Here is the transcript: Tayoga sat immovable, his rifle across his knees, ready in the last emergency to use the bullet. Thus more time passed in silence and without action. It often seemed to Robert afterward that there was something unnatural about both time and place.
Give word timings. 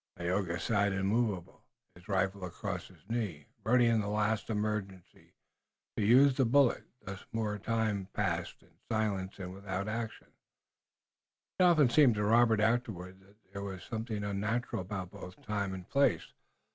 Tayoga 0.17 0.59
sat 0.59 0.93
immovable, 0.93 1.61
his 1.93 2.07
rifle 2.07 2.43
across 2.43 2.87
his 2.87 3.07
knees, 3.07 3.45
ready 3.63 3.85
in 3.85 4.01
the 4.01 4.07
last 4.07 4.49
emergency 4.49 5.35
to 5.95 6.03
use 6.03 6.35
the 6.35 6.43
bullet. 6.43 6.85
Thus 7.03 7.23
more 7.31 7.59
time 7.59 8.07
passed 8.11 8.63
in 8.63 8.71
silence 8.91 9.37
and 9.37 9.53
without 9.53 9.87
action. 9.87 10.31
It 11.59 11.63
often 11.65 11.91
seemed 11.91 12.15
to 12.15 12.23
Robert 12.23 12.59
afterward 12.61 13.19
that 13.19 13.53
there 13.53 13.61
was 13.61 13.83
something 13.83 14.23
unnatural 14.23 14.81
about 14.81 15.11
both 15.11 15.39
time 15.45 15.71
and 15.71 15.87
place. 15.87 16.33